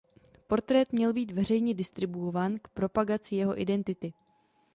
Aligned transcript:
Portrét 0.47 0.93
měl 0.93 1.13
být 1.13 1.31
veřejně 1.31 1.73
distribuován 1.73 2.59
k 2.61 2.67
propagaci 2.67 3.35
jeho 3.35 3.61
identity. 3.61 4.13